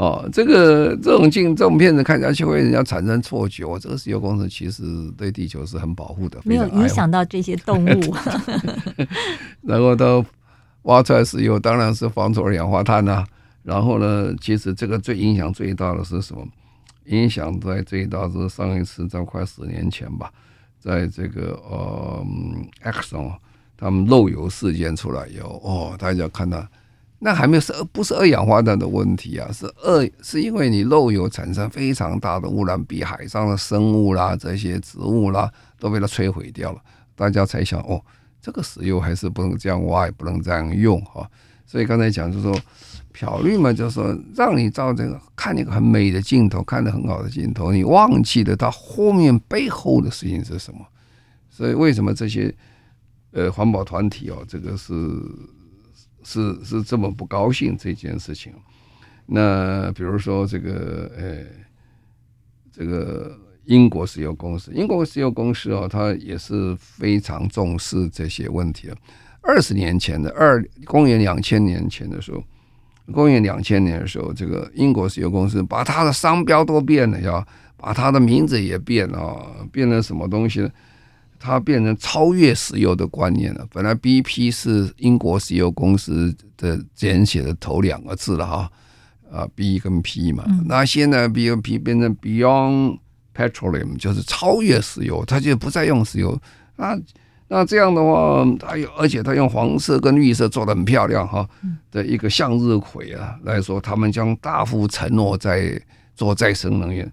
[0.00, 3.66] 哦，这个这种镜这种片子看下去会人家产生错觉。
[3.66, 4.82] 我这个石油公司其实
[5.14, 8.14] 对地球是很保护的，没有影响到这些动物。
[9.60, 10.24] 然后都
[10.84, 13.26] 挖出来石油，当然是放出二氧化碳啊。
[13.62, 16.48] 然后呢，其实这个最影响最大的是什么？
[17.04, 20.32] 影响在最大是上一次在快十年前吧，
[20.78, 22.24] 在这个呃
[22.84, 23.30] Exxon
[23.76, 26.66] 他们漏油事件出来以后，哦，大家看到。
[27.22, 29.52] 那还没有是不是二氧化碳的问题啊？
[29.52, 36.80] 是二是因为你漏油产生非常大的污染，比海上的生物啦、这些植物啦都被它摧毁掉了。
[37.14, 38.02] 大家才想哦，
[38.40, 41.30] 这个石油还是不能这样挖，也不能这样用哈。
[41.66, 42.58] 所以刚才讲就是说，
[43.12, 50.80] 漂绿嘛，就是说让你照这个看一个很美的镜头，看得很好的镜头，你忘记了它后面背后的事情是什么。
[51.50, 52.50] 所以为什么这些
[53.32, 54.94] 呃环保团体哦，这个是。
[56.22, 58.52] 是是这么不高兴这件事情，
[59.26, 61.44] 那比如说这个呃，
[62.72, 68.96] 这个英国石油公司，英国石油公司哦，它也是非常重视这些问题的。
[69.42, 72.42] 二十年前的二公元两千年前的时候，
[73.12, 80.70] 公元两千年的时候，这个英国石油公司把它的商标都变了，要把它的名字也变了，变成什么东西呢？
[81.42, 83.66] 它变成超越石油的观念了。
[83.72, 88.70] 本来 BP 是英国石油公司的简写的头两个字了哈，
[89.32, 92.98] 啊 B 跟 P 嘛，那现在 B 跟 P 变成 Beyond
[93.34, 96.38] Petroleum，就是超越石油，它就不再用石油。
[96.76, 97.00] 那
[97.48, 101.48] 那这样的话，它有而且它用黄色跟绿色做的很漂亮哈
[101.90, 105.80] 的一个向日葵啊来说，他们将大幅承诺在
[106.14, 107.10] 做再生能源。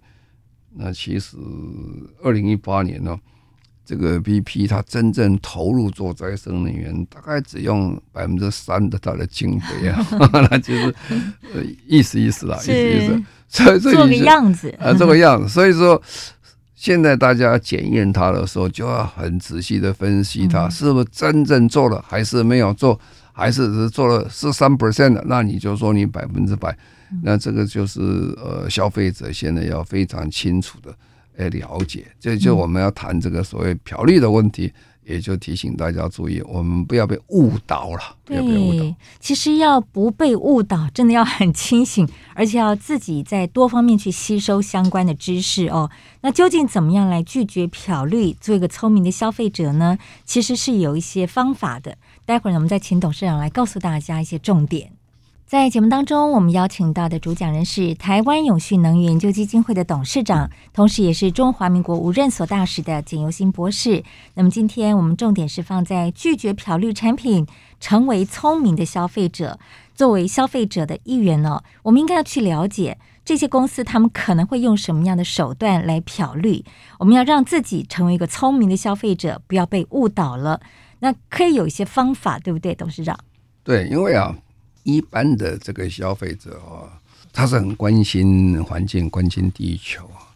[0.75, 1.37] 那其实
[2.21, 3.17] 二零一八年呢。
[3.87, 10.05] 这个 BP 它真正投入做再生能源，大概只用百分之三的它的经费啊，
[10.51, 10.93] 那就是
[11.53, 14.69] 呃意思意思啦，意思意思，所以做个样子。
[14.77, 15.47] 啊，这个样子。
[15.47, 16.01] 所以说，
[16.75, 22.99] 现在大家检验它的时候，就要很仔细的分析它是不是真正做了，还是没有做，
[23.31, 26.77] 还是只是做了是三 percent 的，那你就说你百分之百，
[27.23, 28.01] 那这个就是
[28.35, 30.93] 呃消费者现在要非常清楚的。
[31.37, 34.73] 来了解，这就我们要谈这个所谓漂绿的问题，
[35.05, 38.15] 也就提醒大家注意，我们不要被误导了。
[38.25, 38.95] 不要被误导。
[39.19, 45.89] 其实要不被误导，真的要很清醒，而且要自己在多方面去吸收相关的知识哦。
[46.21, 49.97] 那究竟怎么样来拒绝漂绿，做一个聪明的消费者呢？
[50.25, 51.95] 其实是有一些方法的。
[52.25, 54.91] 待会儿呢，我们再请董事长来告诉大家一些重点。
[55.47, 64.03] 在节目当中，我们邀请到的主讲人是台湾永续能源研究基金会的董事长，同时也是中华民国无任所大使的简尤新博士。
[64.33, 67.47] 那么今天我们重点是放在拒绝漂绿产品，
[67.79, 69.57] 成为聪明的消费者。
[69.95, 76.65] 作为消费者的一员呢，我们应该要去了解这些公司他们可能会用什么样的手段来漂绿。
[76.99, 80.59] 我们要让自己成为一个聪明的消费者，不要被误导了。
[80.99, 83.17] 那可以有一些方法，对不对，董事长？
[83.63, 84.35] 对，因为啊。
[84.87, 86.87] 一般的这个消费者哦，
[87.33, 90.31] 他是很关心环境、关心地球啊，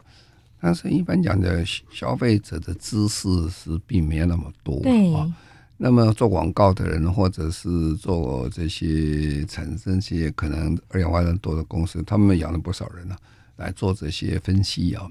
[0.60, 4.76] 但是一般讲的消费者的知识是并没有那么多
[5.16, 5.34] 啊。
[5.78, 13.16] 那么做广告的人，或者是做这些产生这些可能二氧化碳多的公司，他们养了不少人呢，
[13.56, 15.10] 来做这些分析啊。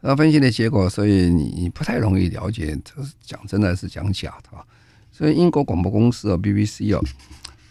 [0.00, 4.64] 那分析的结果，所以你你不太容易了解，这是讲真的还是讲假的啊。
[5.12, 7.00] 所以英国广播公司啊，BBC 啊。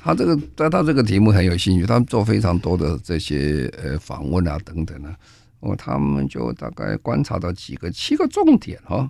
[0.04, 5.16] 他这个，他他这个题目很有兴趣，他们做非常多的这些呃访问啊等等啊，
[5.62, 9.10] 哦，他们就大概观察到几个七个重点哈，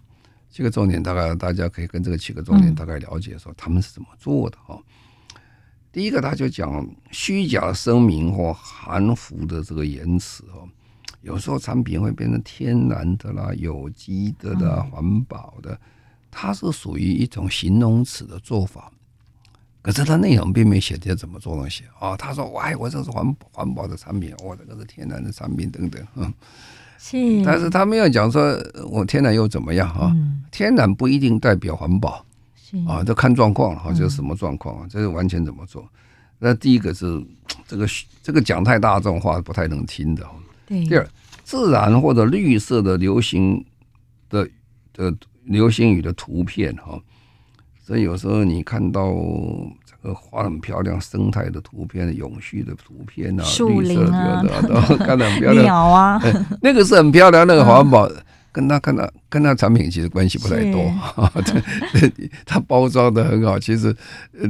[0.52, 4.80] 七个重点大概大家可以跟这个七个重点大概了解说他们是怎么做的哈。
[5.92, 10.70] 第一个他就讲虚假声明或含糊的这个言辞哦，
[11.24, 15.76] 有时候产品会变成天然的啦、有机的啦、环保的，
[16.30, 18.92] 它是属于一种形容词的做法。
[19.84, 22.16] 可是他内容并没写这怎么做东西啊？
[22.16, 26.34] 他说：“哎，我这是环环保的产品，我这个是天然的产品等等。”嗯，
[26.98, 27.44] 是。
[27.44, 28.58] 但是他没有讲说
[28.90, 30.16] 我天然又怎么样啊？
[30.52, 34.88] 天然不一定代表环保，是啊，这看状况哈，这是什么状况啊？
[34.90, 35.86] 这是完全怎么做？
[36.40, 37.22] 那第一个是
[37.68, 37.86] 这个
[38.24, 40.26] 这个讲太大众化不太能听的。
[40.66, 40.86] 对。
[40.86, 41.06] 第二，
[41.44, 43.62] 自然或者绿色的流行
[44.30, 44.48] 的
[44.94, 46.98] 的流行语的图片哈。
[47.86, 49.14] 所以有时候你看到
[49.86, 55.66] 这个画很漂亮生态的图片、永续的图片啊，树林啊，的 都看得很漂亮。
[55.66, 56.22] 鸟啊，
[56.64, 58.10] 那个是很漂亮，那个环保
[58.54, 60.82] 跟他看到跟他产品其实关系不太多。
[62.46, 63.94] 他包装的很好，其实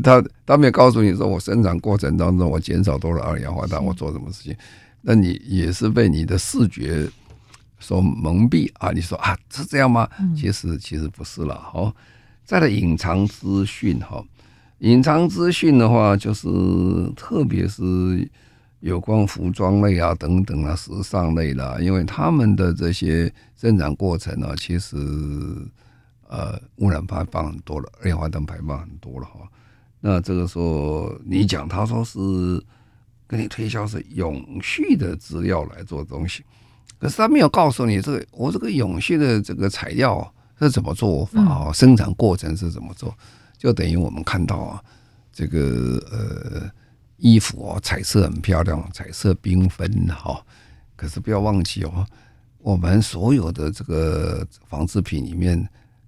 [0.03, 4.55] 他他没有告诉你说我生产过程当中我减少多少二氧化碳，我做什么事情，
[5.01, 7.07] 那你也是被你的视觉
[7.79, 8.91] 所蒙蔽啊？
[8.91, 10.07] 你说啊是这样吗？
[10.35, 11.91] 其实其实不是了，好。
[12.45, 14.21] 再来隐藏资讯哈，
[14.79, 16.47] 隐藏资讯的话，就是
[17.15, 18.29] 特别是
[18.81, 24.97] 有关服装类啊等等啊，时尚类啦，因为他们的这些生产过程呢，其实
[26.27, 29.47] 呃污染排放很多了，二氧化碳排放很多了哈。
[30.01, 32.19] 那这个时候你讲，他说是
[33.25, 36.43] 跟你推销是永续的资料来做东西，
[36.99, 40.29] 可是他没有告诉你这个我这个永续的这个材料。
[40.63, 41.71] 是怎么做法啊？
[41.71, 43.13] 生产过程是怎么做？
[43.57, 44.83] 就等于我们看到啊，
[45.31, 46.69] 这个呃
[47.17, 50.41] 衣服哦，彩色很漂亮，彩色缤纷哈。
[50.95, 52.05] 可是不要忘记哦，
[52.59, 55.67] 我们所有的这个纺织品里面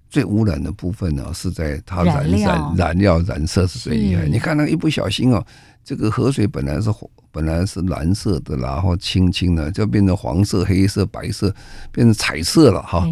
[0.10, 4.26] 最污染的部分呢，是在它染染燃料染色是最厉害。
[4.26, 5.46] 你看那个一不小心哦，
[5.84, 6.90] 这个河水本来是
[7.32, 11.54] 本来是蓝色的，然后清清的，就变成黄色、黑色、白色，
[11.92, 13.06] 变成彩色了哈。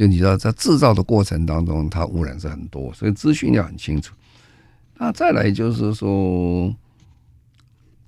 [0.00, 4.14] 就你知道，在制造的过程当中，它污染是很多，所以资讯要很清楚。
[4.96, 6.74] 那再来就是说，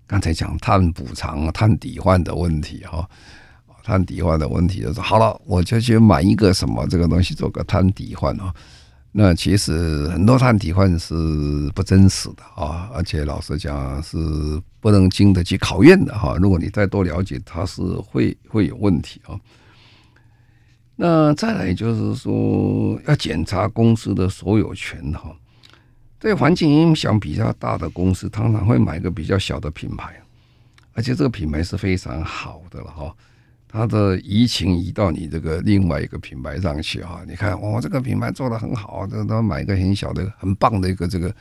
[0.06, 3.06] 刚才讲碳补偿、碳抵换的问题哈，
[3.84, 8.54] 碳抵换的问题就是好了，我就去买一个什么这个东西做个碳抵换啊。
[9.12, 14.16] 那其实很多碳抵换是不真实的啊，而且老实讲是
[14.80, 16.38] 不能经得起考验的哈。
[16.40, 19.38] 如果你再多了解，它是会会有问题啊。
[20.96, 25.34] 那再来就是说，要检查公司的所有权哈。
[26.18, 30.14] 对环境影响比较大的公司，常常会买一个比较小的品牌，
[30.92, 33.12] 而且这个品牌是非常好的了哈。
[33.66, 41.34] 它的移情移到你这个另外一个品牌上去哈，你看哦，这个品牌做的很好，这他买一个很小的、很棒的一个这个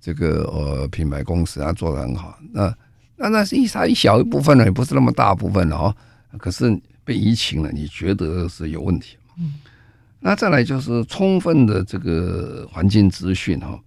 [0.00, 2.36] 这个呃品牌公司，啊做的很好。
[2.52, 2.74] 那
[3.16, 5.94] 那那是一它一小一部分呢，也不是那么大部分了哈。
[6.38, 9.16] 可是被移情了，你觉得是有问题？
[9.38, 9.54] 嗯。
[10.20, 13.78] 那再来就是充分的这个环境资讯哈，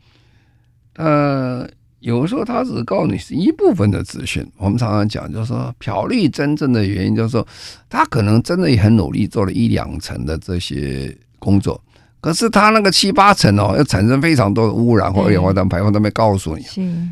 [0.96, 1.70] 呃。
[2.00, 7.46] 有时候他只告诉你是一部分的资讯，我们常常讲，就是说漂绿真正的原因，就是说
[7.90, 11.84] 他可能真的也很努力做了一两层的这些工作，
[12.22, 16.64] 可是他那个七八层哦，要产生非常多的污染或二氧化碳排放都没告诉你，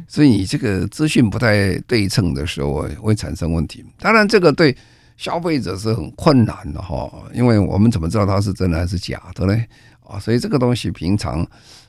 [0.07, 3.83] 所以你这个资讯不太对称的时候会产生问题。
[3.97, 4.73] 当然，这个对
[5.17, 9.63] 消费者是很困难的哈，因为我们怎么知道它是真的还是假的呢？
[10.07, 11.47] 啊，所以这个东西平常。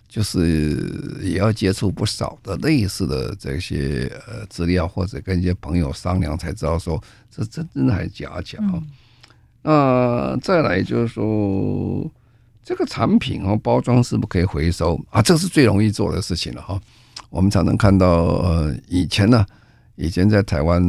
[0.08, 8.56] 就是也要接触不少的类似的这些呃资料，或者跟一些朋友商量，才知道说这真真的还是假假。
[9.62, 12.08] 那再来就是说，
[12.62, 15.20] 这个产品哦，包装是不是可以回收啊？
[15.20, 16.80] 这是最容易做的事情了哈。
[17.28, 19.44] 我们常常看到呃，以前呢，
[19.96, 20.82] 以前在台湾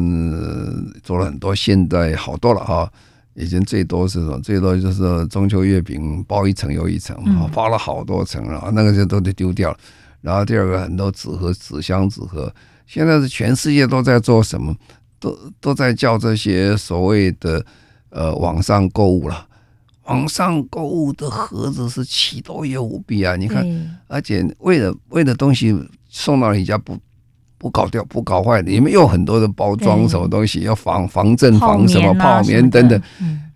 [1.01, 2.91] 做了很多，现在好多了哈。
[3.39, 4.39] 以前最多是什么？
[4.41, 7.15] 最多就是中秋月饼包一层又一层，
[7.53, 9.77] 包了好多层了，那个就都得丢掉了。
[10.21, 12.51] 然后第二个很多纸盒、纸箱、纸盒，
[12.87, 14.75] 现在是全世界都在做什么？
[15.19, 17.63] 都都在叫这些所谓的
[18.09, 19.47] 呃网上购物了。
[20.05, 23.35] 网上购物的盒子是奇多也无比啊！
[23.35, 23.63] 你看，
[24.07, 25.75] 而且为了为了东西
[26.09, 26.97] 送到你家不。
[27.57, 33.01] 不搞掉，不搞坏，里面有很多的包装，什么东西要防防震、防什么泡棉等等，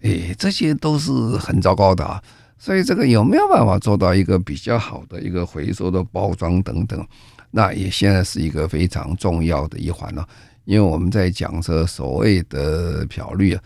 [0.01, 2.21] 哎，这些都是很糟糕的啊。
[2.57, 7.03] 所以这个有没有办法做到一个比较好的一个回收的包装等等？
[7.49, 10.27] 那也现在是一个非常重要的一环了。
[10.65, 13.61] 因为我们在讲这所谓的漂绿啊，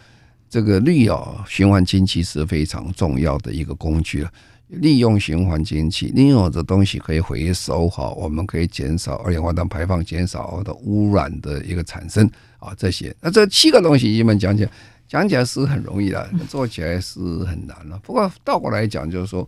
[0.50, 4.30] 这个绿啊，循环经济是非常重要的一个工具了。
[4.68, 14.72] 利用循环经济，利用的东西可以回收哈，我们可以减少二氧化碳排放，减少的污染的一个产生啊，这些那这七个东西，你们讲起来，
[15.08, 18.00] 讲起来是很容易的，做起来是很难了。
[18.04, 19.48] 不过倒过来讲，就是说，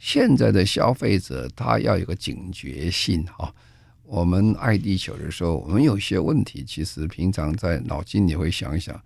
[0.00, 3.54] 现在的消费者他要有个警觉性哈。
[4.02, 9.00] 我们爱地球的时候，我们有些问题，其实平常在脑筋里会想一想，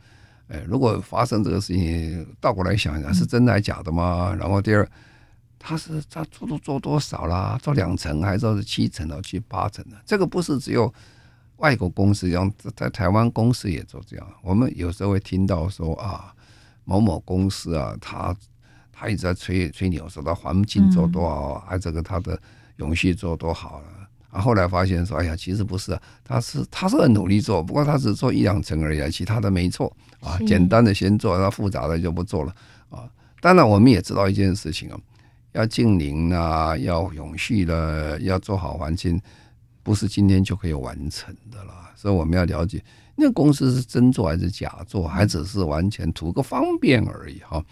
[0.49, 4.35] 哎，如果发生这个事情，倒过来想一想，是真的还是假的吗？
[4.41, 4.89] 然后第二。
[5.63, 7.61] 他是他做都做多少啦？
[7.63, 9.97] 做两层还是说是七层到七八层的？
[10.07, 10.93] 这个不是只有
[11.59, 14.27] 外国公司这样，在台湾公司也做这样。
[14.43, 16.33] 我们有时候会听到说啊，
[16.85, 18.35] 某某公司啊，他
[18.91, 22.41] 他一直在吹吹牛，说他环境做多好，还这个他的
[22.77, 23.87] 永续做多好了。
[24.31, 30.39] 啊，后来发现说，哎呀，其实不是，他是他是很努力做，不过他只做一两层而已，其他的没错啊。
[30.47, 32.55] 简单的先做，那复杂的就不做了
[32.89, 33.07] 啊。
[33.43, 34.99] 当然，我们也知道一件事情啊。
[35.53, 39.21] 要净零啊，要永续的，要做好环境，
[39.83, 41.93] 不是今天就可以完成的啦。
[41.97, 42.83] 所以我们要了解，
[43.17, 47.63] 那公司是真做还是假做，还只是完全图个方便而已哈。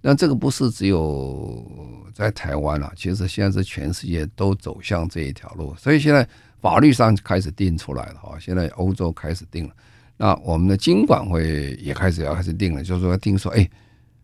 [0.00, 1.64] 那这个不是只有
[2.12, 5.74] 在台湾啊，其实现在是全世界都走向这一条路。
[5.76, 6.28] 所以现在
[6.60, 9.74] 法律上开始定出来了哈，现在欧洲开始定了，
[10.16, 13.68] 那我们的经管会也开始要开始定了，就是说要定说，哎，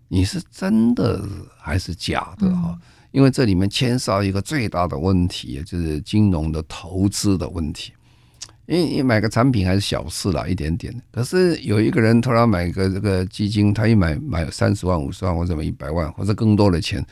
[0.09, 1.25] 你是真的
[1.57, 2.79] 还是假的哈？
[3.11, 7.93] 因为这里面牵涉一个最大的问题，就是金融的投资的问题。
[8.67, 10.95] 因为你买个产品还是小事啦，一点点。
[11.11, 17.03] 可是有一个人突然买个这个基金，他一买买三十万、五十万或者买一百万或者更多的钱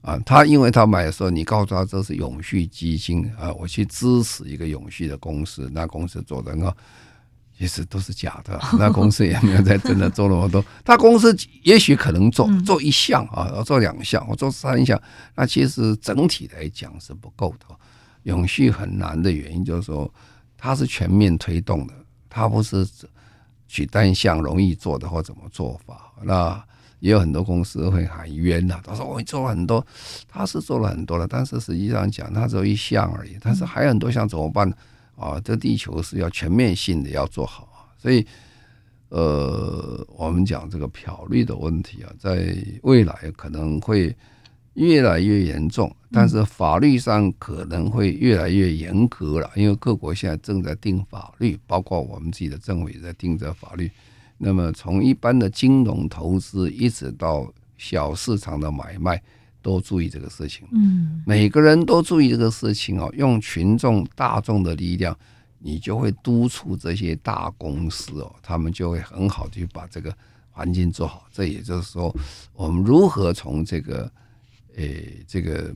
[0.00, 6.74] 啊，他因为他买的时候，你告诉他这是永续基金啊，我去支持一个永续的公司，那公司做的很好。
[7.56, 10.64] 其实都是假的，那公司也没有在真的做那么多。
[10.84, 15.00] 他公司也许可能做做一项啊，做两项，我做三项。
[15.36, 17.74] 那其实整体来讲是不够的。
[18.24, 20.12] 永续很难的原因就是说，
[20.56, 21.94] 它是全面推动的，
[22.28, 22.86] 它不是
[23.68, 26.12] 取单项容易做的或怎么做法。
[26.22, 26.60] 那
[27.00, 29.86] 也有很多公司会喊冤呐，他说我做了很多，
[30.26, 34.72] 他是做了很多了，但是实际上讲，他只有一项而已，但是还有很多项怎么办
[35.16, 35.40] 啊？
[35.44, 38.26] 这地球是要全面性的要做好啊，所以。
[39.10, 44.12] 呃，我们讲这个漂绿的问题啊，在未来可能会
[44.72, 53.88] 越来越严重，但是法律上可能会越来越严格了，因为各国现在正在定法律，包括我们自己的政府也在定这法律。
[54.36, 57.46] 那么从一般的金融投资一直到
[57.76, 59.22] 小市场的买卖，
[59.64, 60.68] 都注意这个事情。
[60.70, 65.18] 嗯，每个人都注意这个事情哦，用群众大众的力量。
[65.66, 70.14] 你就会督促这些大公司哦，他们就会很好去把这个
[70.50, 71.26] 环境做好。
[71.32, 72.14] 这也就是说，
[72.52, 74.12] 我们如何从这个，
[74.76, 75.74] 诶，这个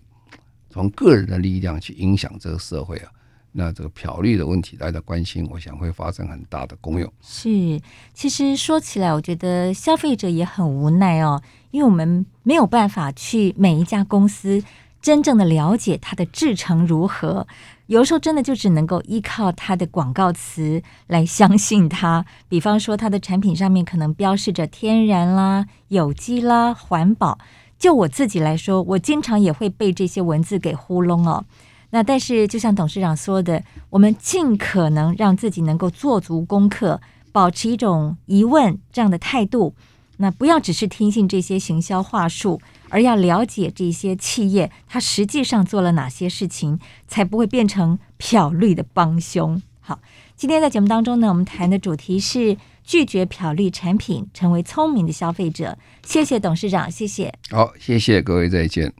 [0.68, 3.10] 从个人的力量去影响这个社会啊？
[3.58, 7.12] 那这个漂绿的问题，大家关心，我想会发生很大的功用。
[7.20, 7.80] 是，
[8.14, 11.42] 其实说起来，我觉得消费者也很无奈哦，
[11.72, 14.62] 因为我们没有办法去每一家公司
[15.02, 17.48] 真正的了解它的制成如何。
[17.86, 27.36] 有时候真的就只能够依靠它的广告词来相信它，比方说它的产品上面可能标示着天然啦、有机啦、环保。
[27.76, 31.44] 就我自己来说，我经常也会被这些文字给糊弄哦。
[31.90, 37.00] 那但是就像董事长说的，我们尽可能让自己能够做足功课，
[37.32, 39.74] 保持一种疑问这样的态度。
[40.20, 42.60] 那不要只是听信这些行销话术。
[42.90, 49.60] 而要了解这些企业，它实际上做了哪些事情，才不会变成漂绿的帮凶。
[49.80, 50.00] 好，
[50.34, 55.76] 今天在节目当中呢，我们谈的主题是拒绝漂绿产品，成为聪明的消费者。
[56.02, 57.32] 谢谢董事长，谢谢。
[57.50, 58.90] 好，谢谢各位，再见。